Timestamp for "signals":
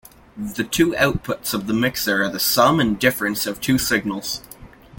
3.77-4.41